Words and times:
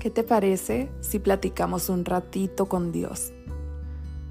¿Qué 0.00 0.08
te 0.08 0.22
parece 0.22 0.88
si 1.02 1.18
platicamos 1.18 1.90
un 1.90 2.06
ratito 2.06 2.70
con 2.70 2.90
Dios? 2.90 3.34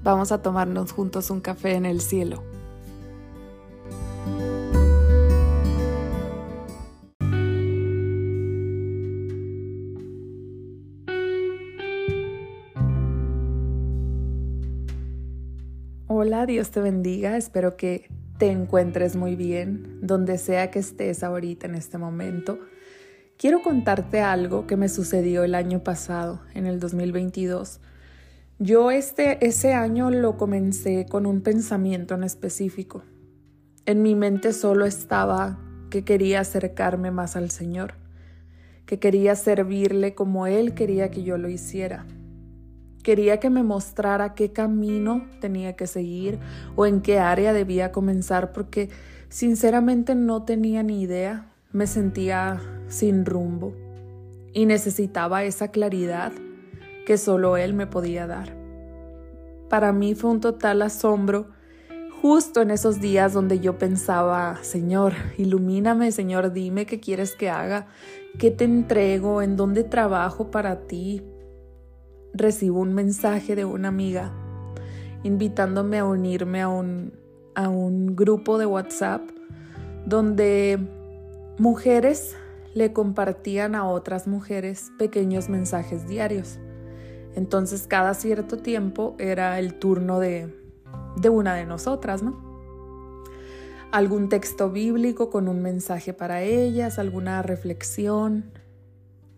Vamos 0.02 0.32
a 0.32 0.42
tomarnos 0.42 0.90
juntos 0.90 1.30
un 1.30 1.40
café 1.40 1.74
en 1.74 1.86
el 1.86 2.00
cielo. 2.00 2.42
Hola, 16.08 16.46
Dios 16.46 16.72
te 16.72 16.80
bendiga, 16.80 17.36
espero 17.36 17.76
que 17.76 18.10
te 18.38 18.50
encuentres 18.50 19.14
muy 19.14 19.36
bien, 19.36 20.00
donde 20.02 20.36
sea 20.38 20.72
que 20.72 20.80
estés 20.80 21.22
ahorita 21.22 21.68
en 21.68 21.76
este 21.76 21.96
momento. 21.96 22.58
Quiero 23.40 23.62
contarte 23.62 24.20
algo 24.20 24.66
que 24.66 24.76
me 24.76 24.90
sucedió 24.90 25.44
el 25.44 25.54
año 25.54 25.82
pasado, 25.82 26.42
en 26.52 26.66
el 26.66 26.78
2022. 26.78 27.80
Yo 28.58 28.90
este, 28.90 29.46
ese 29.46 29.72
año 29.72 30.10
lo 30.10 30.36
comencé 30.36 31.06
con 31.06 31.24
un 31.24 31.40
pensamiento 31.40 32.14
en 32.14 32.22
específico. 32.22 33.02
En 33.86 34.02
mi 34.02 34.14
mente 34.14 34.52
solo 34.52 34.84
estaba 34.84 35.58
que 35.88 36.04
quería 36.04 36.40
acercarme 36.40 37.10
más 37.12 37.34
al 37.34 37.50
Señor, 37.50 37.94
que 38.84 38.98
quería 38.98 39.34
servirle 39.36 40.14
como 40.14 40.46
Él 40.46 40.74
quería 40.74 41.10
que 41.10 41.22
yo 41.22 41.38
lo 41.38 41.48
hiciera. 41.48 42.04
Quería 43.02 43.40
que 43.40 43.48
me 43.48 43.62
mostrara 43.62 44.34
qué 44.34 44.52
camino 44.52 45.24
tenía 45.40 45.76
que 45.76 45.86
seguir 45.86 46.38
o 46.76 46.84
en 46.84 47.00
qué 47.00 47.18
área 47.18 47.54
debía 47.54 47.90
comenzar 47.90 48.52
porque 48.52 48.90
sinceramente 49.30 50.14
no 50.14 50.42
tenía 50.42 50.82
ni 50.82 51.00
idea. 51.00 51.46
Me 51.72 51.86
sentía 51.86 52.60
sin 52.90 53.24
rumbo 53.24 53.72
y 54.52 54.66
necesitaba 54.66 55.44
esa 55.44 55.68
claridad 55.68 56.32
que 57.06 57.16
solo 57.16 57.56
Él 57.56 57.72
me 57.72 57.86
podía 57.86 58.26
dar. 58.26 58.54
Para 59.70 59.92
mí 59.92 60.14
fue 60.14 60.30
un 60.30 60.40
total 60.40 60.82
asombro 60.82 61.48
justo 62.20 62.60
en 62.60 62.70
esos 62.70 63.00
días 63.00 63.32
donde 63.32 63.60
yo 63.60 63.78
pensaba, 63.78 64.58
Señor, 64.62 65.14
ilumíname, 65.38 66.12
Señor, 66.12 66.52
dime 66.52 66.84
qué 66.84 67.00
quieres 67.00 67.34
que 67.34 67.48
haga, 67.48 67.86
qué 68.38 68.50
te 68.50 68.64
entrego, 68.64 69.40
en 69.40 69.56
dónde 69.56 69.84
trabajo 69.84 70.50
para 70.50 70.86
ti, 70.86 71.22
recibo 72.34 72.80
un 72.80 72.92
mensaje 72.92 73.56
de 73.56 73.64
una 73.64 73.88
amiga 73.88 74.32
invitándome 75.22 75.98
a 75.98 76.04
unirme 76.04 76.62
a 76.62 76.68
un, 76.68 77.12
a 77.54 77.68
un 77.68 78.16
grupo 78.16 78.58
de 78.58 78.66
WhatsApp 78.66 79.22
donde 80.06 80.78
mujeres 81.58 82.36
le 82.74 82.92
compartían 82.92 83.74
a 83.74 83.86
otras 83.86 84.26
mujeres 84.26 84.92
pequeños 84.98 85.48
mensajes 85.48 86.06
diarios. 86.06 86.58
Entonces 87.34 87.86
cada 87.86 88.14
cierto 88.14 88.58
tiempo 88.58 89.14
era 89.18 89.58
el 89.58 89.74
turno 89.74 90.18
de, 90.20 90.54
de 91.16 91.28
una 91.28 91.54
de 91.54 91.66
nosotras, 91.66 92.22
¿no? 92.22 92.50
Algún 93.92 94.28
texto 94.28 94.70
bíblico 94.70 95.30
con 95.30 95.48
un 95.48 95.62
mensaje 95.62 96.12
para 96.12 96.42
ellas, 96.42 96.98
alguna 96.98 97.42
reflexión. 97.42 98.52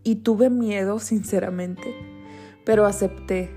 Y 0.05 0.17
tuve 0.17 0.51
miedo, 0.51 0.99
sinceramente, 0.99 1.95
pero 2.65 2.85
acepté. 2.87 3.51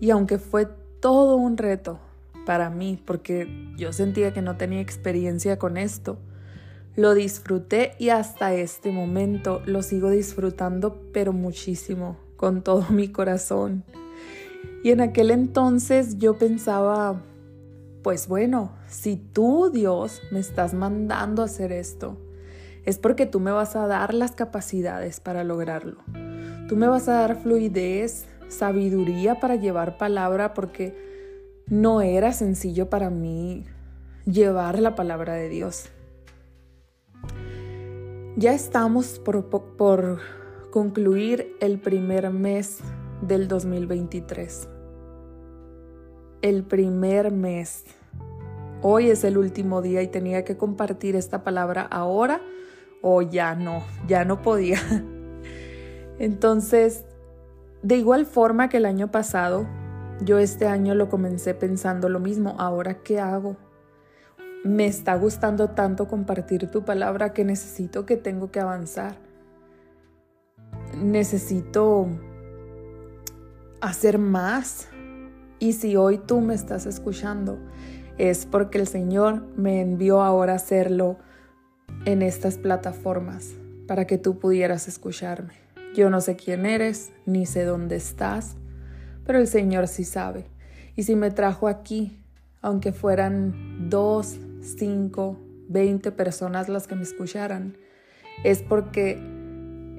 Y 0.00 0.10
aunque 0.10 0.38
fue 0.38 0.68
todo 1.00 1.36
un 1.36 1.56
reto 1.56 1.98
para 2.46 2.70
mí, 2.70 3.02
porque 3.04 3.48
yo 3.76 3.92
sentía 3.92 4.32
que 4.32 4.42
no 4.42 4.56
tenía 4.56 4.80
experiencia 4.80 5.58
con 5.58 5.76
esto, 5.76 6.18
lo 6.98 7.14
disfruté 7.14 7.92
y 8.00 8.08
hasta 8.08 8.54
este 8.54 8.90
momento 8.90 9.62
lo 9.66 9.82
sigo 9.82 10.10
disfrutando, 10.10 11.00
pero 11.12 11.32
muchísimo, 11.32 12.16
con 12.36 12.62
todo 12.62 12.86
mi 12.90 13.06
corazón. 13.06 13.84
Y 14.82 14.90
en 14.90 15.00
aquel 15.00 15.30
entonces 15.30 16.18
yo 16.18 16.38
pensaba, 16.38 17.22
pues 18.02 18.26
bueno, 18.26 18.72
si 18.88 19.14
tú, 19.14 19.70
Dios, 19.72 20.20
me 20.32 20.40
estás 20.40 20.74
mandando 20.74 21.42
a 21.42 21.44
hacer 21.44 21.70
esto, 21.70 22.18
es 22.84 22.98
porque 22.98 23.26
tú 23.26 23.38
me 23.38 23.52
vas 23.52 23.76
a 23.76 23.86
dar 23.86 24.12
las 24.12 24.32
capacidades 24.32 25.20
para 25.20 25.44
lograrlo. 25.44 25.98
Tú 26.68 26.74
me 26.74 26.88
vas 26.88 27.08
a 27.08 27.12
dar 27.12 27.40
fluidez, 27.40 28.26
sabiduría 28.48 29.38
para 29.38 29.54
llevar 29.54 29.98
palabra 29.98 30.52
porque 30.52 30.96
no 31.68 32.02
era 32.02 32.32
sencillo 32.32 32.90
para 32.90 33.08
mí 33.08 33.66
llevar 34.24 34.80
la 34.80 34.96
palabra 34.96 35.34
de 35.34 35.48
Dios. 35.48 35.90
Ya 38.38 38.52
estamos 38.52 39.18
por, 39.18 39.46
por 39.46 40.20
concluir 40.70 41.56
el 41.58 41.80
primer 41.80 42.30
mes 42.30 42.78
del 43.20 43.48
2023. 43.48 44.68
El 46.42 46.62
primer 46.62 47.32
mes. 47.32 47.82
Hoy 48.80 49.10
es 49.10 49.24
el 49.24 49.38
último 49.38 49.82
día 49.82 50.02
y 50.02 50.06
tenía 50.06 50.44
que 50.44 50.56
compartir 50.56 51.16
esta 51.16 51.42
palabra 51.42 51.82
ahora 51.82 52.40
o 53.02 53.22
ya 53.22 53.56
no, 53.56 53.82
ya 54.06 54.24
no 54.24 54.40
podía. 54.40 54.78
Entonces, 56.20 57.06
de 57.82 57.96
igual 57.96 58.24
forma 58.24 58.68
que 58.68 58.76
el 58.76 58.86
año 58.86 59.10
pasado, 59.10 59.66
yo 60.22 60.38
este 60.38 60.68
año 60.68 60.94
lo 60.94 61.08
comencé 61.08 61.54
pensando 61.54 62.08
lo 62.08 62.20
mismo, 62.20 62.54
ahora 62.56 63.02
qué 63.02 63.18
hago? 63.18 63.56
Me 64.64 64.86
está 64.86 65.14
gustando 65.14 65.70
tanto 65.70 66.08
compartir 66.08 66.68
tu 66.70 66.84
palabra 66.84 67.32
que 67.32 67.44
necesito 67.44 68.04
que 68.04 68.16
tengo 68.16 68.50
que 68.50 68.60
avanzar. 68.60 69.16
Necesito 70.96 72.08
hacer 73.80 74.18
más. 74.18 74.88
Y 75.60 75.72
si 75.74 75.96
hoy 75.96 76.18
tú 76.18 76.40
me 76.40 76.54
estás 76.54 76.86
escuchando, 76.86 77.58
es 78.18 78.46
porque 78.46 78.78
el 78.78 78.86
Señor 78.86 79.46
me 79.56 79.80
envió 79.80 80.22
ahora 80.22 80.54
a 80.54 80.56
hacerlo 80.56 81.18
en 82.04 82.22
estas 82.22 82.58
plataformas 82.58 83.54
para 83.86 84.06
que 84.06 84.18
tú 84.18 84.38
pudieras 84.38 84.88
escucharme. 84.88 85.54
Yo 85.94 86.10
no 86.10 86.20
sé 86.20 86.36
quién 86.36 86.66
eres, 86.66 87.12
ni 87.26 87.46
sé 87.46 87.64
dónde 87.64 87.96
estás, 87.96 88.56
pero 89.24 89.38
el 89.38 89.46
Señor 89.46 89.88
sí 89.88 90.04
sabe. 90.04 90.46
Y 90.94 91.04
si 91.04 91.16
me 91.16 91.30
trajo 91.30 91.68
aquí, 91.68 92.20
aunque 92.60 92.92
fueran 92.92 93.88
dos, 93.88 94.38
cinco, 94.60 95.38
veinte 95.68 96.12
personas 96.12 96.68
las 96.68 96.86
que 96.86 96.94
me 96.94 97.02
escucharan, 97.02 97.76
es 98.44 98.62
porque 98.62 99.20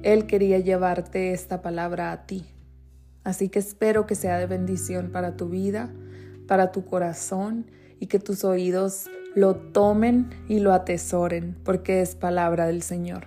Él 0.02 0.26
quería 0.26 0.58
llevarte 0.58 1.32
esta 1.32 1.62
palabra 1.62 2.12
a 2.12 2.26
ti. 2.26 2.46
Así 3.24 3.48
que 3.48 3.58
espero 3.58 4.06
que 4.06 4.14
sea 4.14 4.38
de 4.38 4.46
bendición 4.46 5.10
para 5.10 5.36
tu 5.36 5.48
vida, 5.48 5.92
para 6.46 6.72
tu 6.72 6.84
corazón 6.84 7.70
y 7.98 8.06
que 8.06 8.18
tus 8.18 8.44
oídos 8.44 9.10
lo 9.34 9.56
tomen 9.56 10.30
y 10.48 10.60
lo 10.60 10.72
atesoren, 10.72 11.56
porque 11.64 12.00
es 12.00 12.14
palabra 12.14 12.66
del 12.66 12.82
Señor. 12.82 13.26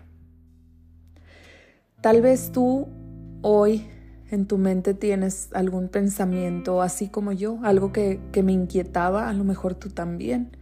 Tal 2.02 2.22
vez 2.22 2.52
tú 2.52 2.88
hoy 3.42 3.88
en 4.30 4.48
tu 4.48 4.58
mente 4.58 4.94
tienes 4.94 5.50
algún 5.54 5.88
pensamiento 5.90 6.82
así 6.82 7.08
como 7.08 7.32
yo, 7.32 7.60
algo 7.64 7.94
que, 7.94 8.20
que, 8.32 8.44
me 8.44 8.52
inquietaba, 8.52 9.30
a 9.30 9.34
lo 9.34 9.44
mejor 9.44 9.76
tú 9.76 9.90
también. 9.90 10.58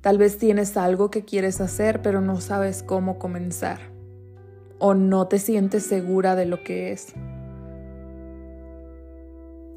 Tal 0.00 0.18
vez 0.18 0.38
tienes 0.38 0.76
algo 0.76 1.10
que 1.10 1.24
quieres 1.24 1.60
hacer 1.60 2.02
pero 2.02 2.20
no 2.20 2.40
sabes 2.40 2.82
cómo 2.82 3.18
comenzar 3.18 3.80
o 4.78 4.94
no 4.94 5.28
te 5.28 5.38
sientes 5.38 5.84
segura 5.84 6.34
de 6.36 6.46
lo 6.46 6.64
que 6.64 6.92
es. 6.92 7.12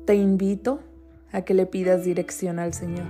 Te 0.06 0.16
invito 0.16 0.79
a 1.31 1.41
que 1.41 1.53
le 1.53 1.66
pidas 1.66 2.06
dirección 2.06 2.59
al 2.59 2.73
Señor. 2.73 3.07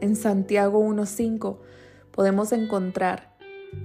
En 0.00 0.16
Santiago 0.16 0.80
1.5 0.80 1.58
podemos 2.12 2.52
encontrar 2.52 3.36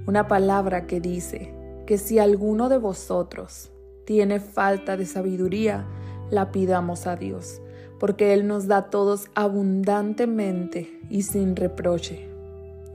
una 0.06 0.28
palabra 0.28 0.88
que 0.88 1.02
dice, 1.02 1.54
que 1.86 1.98
si 1.98 2.20
alguno 2.20 2.70
de 2.70 2.78
vosotros 2.78 3.72
tiene 4.06 4.40
falta 4.40 4.98
de 4.98 5.06
sabiduría, 5.06 5.86
la 6.30 6.52
pidamos 6.52 7.08
a 7.08 7.16
Dios, 7.16 7.62
porque 8.04 8.34
Él 8.34 8.48
nos 8.48 8.68
da 8.68 8.78
a 8.80 8.90
todos 8.90 9.30
abundantemente 9.34 11.00
y 11.10 11.22
sin 11.22 11.56
reproche. 11.56 12.28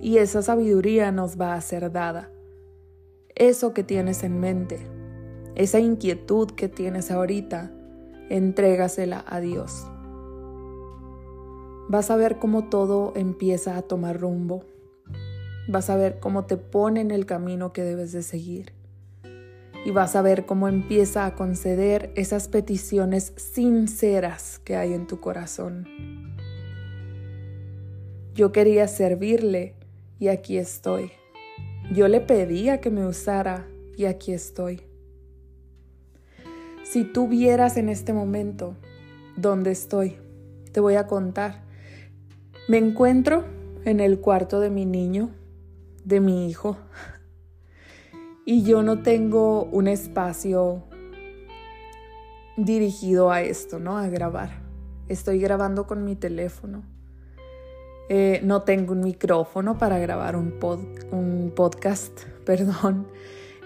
Y 0.03 0.19
esa 0.19 0.43
sabiduría 0.43 1.13
nos 1.13 1.41
va 1.41 1.55
a 1.55 1.61
ser 1.63 1.91
dada. 1.91 2.31
Eso 3.35 3.73
que 3.73 3.83
tienes 3.83 4.23
en 4.23 4.39
mente, 4.39 4.87
esa 5.55 5.81
inquietud 5.81 6.51
que 6.51 6.69
tienes 6.69 7.11
ahorita, 7.11 7.71
entrégasela 8.29 9.25
a 9.27 9.41
Dios. 9.41 9.87
Vas 11.89 12.11
a 12.11 12.17
ver 12.17 12.39
cómo 12.39 12.69
todo 12.69 13.15
empieza 13.17 13.79
a 13.79 13.81
tomar 13.81 14.21
rumbo. 14.21 14.63
Vas 15.69 15.89
a 15.89 15.97
ver 15.97 16.21
cómo 16.21 16.45
te 16.45 16.59
pone 16.59 17.01
en 17.01 17.13
el 17.13 17.25
camino 17.25 17.73
que 17.73 17.83
debes 17.83 18.13
de 18.13 18.23
seguir 18.23 18.78
y 19.89 19.91
vas 19.91 20.17
a 20.17 20.21
ver 20.21 20.45
cómo 20.45 20.69
empieza 20.69 21.25
a 21.25 21.35
conceder 21.35 22.13
esas 22.15 22.47
peticiones 22.47 23.33
sinceras 23.37 24.59
que 24.59 24.77
hay 24.77 24.93
en 24.93 25.07
tu 25.07 25.19
corazón. 25.19 25.89
Yo 28.35 28.53
quería 28.53 28.87
servirle 28.87 29.77
y 30.19 30.29
aquí 30.29 30.59
estoy. 30.59 31.13
Yo 31.91 32.07
le 32.07 32.21
pedía 32.21 32.83
que 32.83 32.91
me 32.91 33.07
usara 33.07 33.67
y 33.97 34.05
aquí 34.05 34.35
estoy. 34.35 34.83
Si 36.85 37.05
tú 37.05 37.27
vieras 37.27 37.79
en 37.79 37.89
este 37.89 38.13
momento 38.13 38.77
dónde 39.39 39.71
estoy, 39.71 40.19
te 40.71 40.81
voy 40.81 40.97
a 40.97 41.07
contar. 41.07 41.63
Me 42.69 42.77
encuentro 42.77 43.47
en 43.87 44.01
el 44.01 44.21
cuarto 44.21 44.61
de 44.61 44.69
mi 44.69 44.85
niño, 44.85 45.31
de 46.05 46.21
mi 46.21 46.51
hijo, 46.51 46.77
y 48.51 48.63
yo 48.63 48.83
no 48.83 49.03
tengo 49.03 49.65
un 49.65 49.89
espacio 49.89 50.83
dirigido 52.57 53.31
a 53.31 53.43
esto, 53.43 53.79
¿no? 53.79 53.99
A 53.99 54.09
grabar. 54.09 54.63
Estoy 55.07 55.39
grabando 55.39 55.87
con 55.87 56.03
mi 56.03 56.17
teléfono. 56.17 56.83
Eh, 58.09 58.41
no 58.43 58.63
tengo 58.63 58.95
un 58.95 59.01
micrófono 59.01 59.77
para 59.77 59.99
grabar 59.99 60.35
un, 60.35 60.55
un 61.11 61.53
podcast, 61.55 62.23
perdón. 62.47 63.07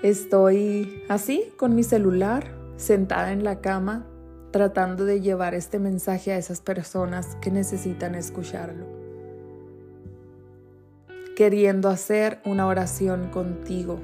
Estoy 0.02 1.04
así, 1.08 1.52
con 1.56 1.76
mi 1.76 1.84
celular, 1.84 2.52
sentada 2.76 3.30
en 3.30 3.44
la 3.44 3.60
cama, 3.60 4.04
tratando 4.50 5.04
de 5.04 5.20
llevar 5.20 5.54
este 5.54 5.78
mensaje 5.78 6.32
a 6.32 6.38
esas 6.38 6.60
personas 6.60 7.36
que 7.40 7.52
necesitan 7.52 8.16
escucharlo. 8.16 8.86
Queriendo 11.36 11.88
hacer 11.88 12.40
una 12.44 12.66
oración 12.66 13.28
contigo 13.28 14.00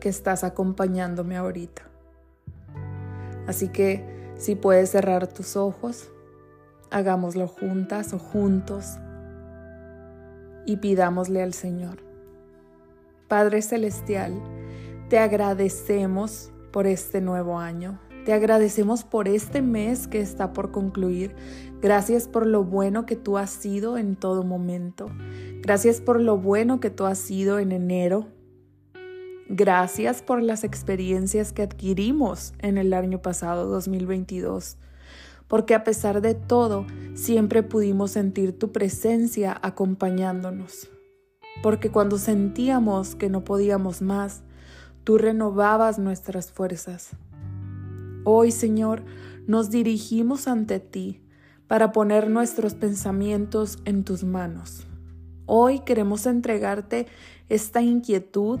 que 0.00 0.08
estás 0.08 0.44
acompañándome 0.44 1.36
ahorita. 1.36 1.82
Así 3.46 3.68
que 3.68 4.32
si 4.36 4.54
puedes 4.54 4.90
cerrar 4.90 5.26
tus 5.26 5.56
ojos, 5.56 6.10
hagámoslo 6.90 7.48
juntas 7.48 8.12
o 8.12 8.18
juntos 8.18 8.98
y 10.66 10.76
pidámosle 10.78 11.42
al 11.42 11.54
Señor. 11.54 11.98
Padre 13.28 13.62
Celestial, 13.62 14.34
te 15.08 15.18
agradecemos 15.18 16.52
por 16.72 16.86
este 16.86 17.20
nuevo 17.20 17.58
año. 17.58 17.98
Te 18.24 18.32
agradecemos 18.32 19.04
por 19.04 19.28
este 19.28 19.62
mes 19.62 20.08
que 20.08 20.20
está 20.20 20.52
por 20.52 20.72
concluir. 20.72 21.34
Gracias 21.80 22.26
por 22.26 22.44
lo 22.46 22.64
bueno 22.64 23.06
que 23.06 23.14
tú 23.14 23.38
has 23.38 23.50
sido 23.50 23.98
en 23.98 24.16
todo 24.16 24.42
momento. 24.42 25.08
Gracias 25.62 26.00
por 26.00 26.20
lo 26.20 26.36
bueno 26.36 26.80
que 26.80 26.90
tú 26.90 27.06
has 27.06 27.18
sido 27.18 27.60
en 27.60 27.70
enero, 27.70 28.26
Gracias 29.48 30.22
por 30.22 30.42
las 30.42 30.64
experiencias 30.64 31.52
que 31.52 31.62
adquirimos 31.62 32.52
en 32.58 32.78
el 32.78 32.92
año 32.92 33.22
pasado 33.22 33.66
2022, 33.66 34.76
porque 35.46 35.76
a 35.76 35.84
pesar 35.84 36.20
de 36.20 36.34
todo, 36.34 36.84
siempre 37.14 37.62
pudimos 37.62 38.10
sentir 38.10 38.58
tu 38.58 38.72
presencia 38.72 39.56
acompañándonos, 39.62 40.90
porque 41.62 41.92
cuando 41.92 42.18
sentíamos 42.18 43.14
que 43.14 43.28
no 43.28 43.44
podíamos 43.44 44.02
más, 44.02 44.42
tú 45.04 45.16
renovabas 45.16 46.00
nuestras 46.00 46.50
fuerzas. 46.50 47.10
Hoy, 48.24 48.50
Señor, 48.50 49.04
nos 49.46 49.70
dirigimos 49.70 50.48
ante 50.48 50.80
ti 50.80 51.22
para 51.68 51.92
poner 51.92 52.28
nuestros 52.28 52.74
pensamientos 52.74 53.78
en 53.84 54.02
tus 54.02 54.24
manos. 54.24 54.88
Hoy 55.48 55.78
queremos 55.80 56.26
entregarte 56.26 57.06
esta 57.48 57.80
inquietud 57.80 58.58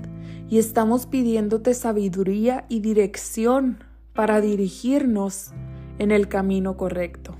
y 0.48 0.58
estamos 0.58 1.06
pidiéndote 1.06 1.74
sabiduría 1.74 2.64
y 2.68 2.78
dirección 2.78 3.82
para 4.14 4.40
dirigirnos 4.40 5.50
en 5.98 6.12
el 6.12 6.28
camino 6.28 6.76
correcto. 6.76 7.34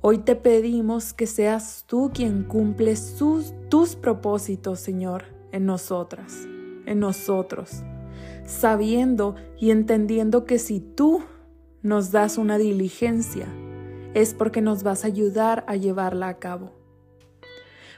Hoy 0.00 0.18
te 0.18 0.34
pedimos 0.34 1.12
que 1.12 1.28
seas 1.28 1.84
tú 1.86 2.10
quien 2.12 2.42
cumple 2.42 2.96
tus 3.68 3.94
propósitos, 3.94 4.80
Señor, 4.80 5.24
en 5.52 5.64
nosotras, 5.64 6.44
en 6.86 6.98
nosotros, 6.98 7.84
sabiendo 8.44 9.36
y 9.60 9.70
entendiendo 9.70 10.44
que 10.44 10.58
si 10.58 10.80
tú 10.80 11.22
nos 11.82 12.10
das 12.10 12.36
una 12.36 12.58
diligencia, 12.58 13.46
es 14.12 14.34
porque 14.34 14.60
nos 14.60 14.82
vas 14.82 15.04
a 15.04 15.06
ayudar 15.06 15.64
a 15.68 15.76
llevarla 15.76 16.26
a 16.28 16.38
cabo 16.38 16.85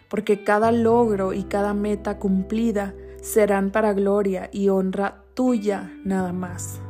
porque 0.09 0.43
cada 0.43 0.73
logro 0.73 1.33
y 1.33 1.45
cada 1.45 1.75
meta 1.75 2.19
cumplida 2.19 2.95
serán 3.21 3.71
para 3.71 3.93
gloria 3.93 4.49
y 4.53 4.69
honra 4.69 5.25
tuya 5.35 5.93
nada 6.05 6.33
más. 6.33 6.81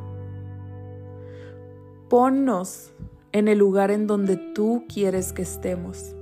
Ponnos 2.08 2.92
en 3.32 3.48
el 3.48 3.58
lugar 3.58 3.90
en 3.90 4.06
donde 4.06 4.36
tú 4.36 4.84
quieres 4.88 5.32
que 5.32 5.42
estemos 5.42 6.14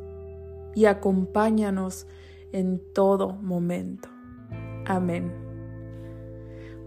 y 0.75 0.87
acompáñanos 0.87 2.07
en 2.53 2.83
todo 2.93 3.35
momento. 3.35 4.09
Amén. 4.87 5.33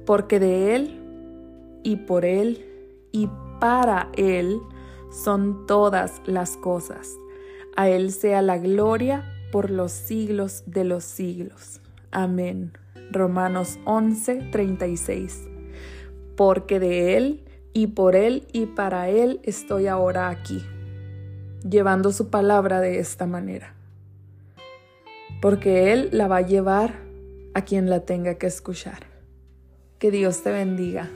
Porque 0.05 0.39
de 0.39 0.75
Él 0.75 0.99
y 1.83 1.95
por 1.97 2.25
Él 2.25 2.65
y 3.11 3.29
para 3.59 4.09
Él 4.15 4.59
son 5.11 5.65
todas 5.65 6.21
las 6.25 6.57
cosas. 6.57 7.15
A 7.75 7.89
Él 7.89 8.11
sea 8.11 8.41
la 8.41 8.57
gloria 8.57 9.38
por 9.51 9.69
los 9.69 9.91
siglos 9.91 10.63
de 10.65 10.83
los 10.83 11.03
siglos. 11.03 11.81
Amén. 12.11 12.73
Romanos 13.11 13.79
11, 13.85 14.49
36. 14.51 15.47
Porque 16.35 16.79
de 16.79 17.17
Él 17.17 17.43
y 17.73 17.87
por 17.87 18.15
Él 18.15 18.47
y 18.51 18.67
para 18.67 19.09
Él 19.09 19.39
estoy 19.43 19.87
ahora 19.87 20.29
aquí, 20.29 20.63
llevando 21.67 22.11
su 22.11 22.29
palabra 22.29 22.81
de 22.81 22.99
esta 22.99 23.25
manera. 23.25 23.75
Porque 25.41 25.93
Él 25.93 26.09
la 26.11 26.27
va 26.27 26.37
a 26.37 26.41
llevar 26.41 26.95
a 27.53 27.63
quien 27.63 27.89
la 27.89 28.01
tenga 28.01 28.35
que 28.35 28.47
escuchar. 28.47 29.07
Que 29.97 30.11
Dios 30.11 30.43
te 30.43 30.51
bendiga. 30.51 31.09